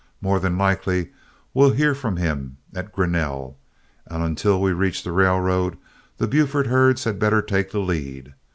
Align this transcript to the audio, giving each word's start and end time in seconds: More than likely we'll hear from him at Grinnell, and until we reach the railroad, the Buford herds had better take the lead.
More 0.19 0.39
than 0.39 0.57
likely 0.57 1.11
we'll 1.53 1.73
hear 1.73 1.93
from 1.93 2.17
him 2.17 2.57
at 2.73 2.91
Grinnell, 2.91 3.59
and 4.07 4.23
until 4.23 4.59
we 4.59 4.73
reach 4.73 5.03
the 5.03 5.11
railroad, 5.11 5.77
the 6.17 6.25
Buford 6.27 6.65
herds 6.65 7.03
had 7.03 7.19
better 7.19 7.43
take 7.43 7.69
the 7.69 7.77
lead. 7.81 8.33